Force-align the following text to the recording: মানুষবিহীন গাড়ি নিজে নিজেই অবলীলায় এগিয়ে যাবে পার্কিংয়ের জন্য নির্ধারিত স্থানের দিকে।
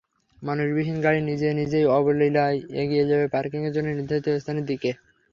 মানুষবিহীন 0.41 0.97
গাড়ি 1.03 1.19
নিজে 1.21 1.47
নিজেই 1.59 1.85
অবলীলায় 1.97 2.57
এগিয়ে 2.81 3.05
যাবে 3.09 3.25
পার্কিংয়ের 3.33 3.73
জন্য 3.75 3.87
নির্ধারিত 3.91 4.27
স্থানের 4.35 4.65
দিকে। 4.65 4.89